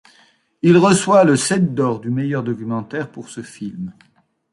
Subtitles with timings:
[0.63, 3.93] Il reçoit le Sept d'or du meilleur documentaire pour ce film.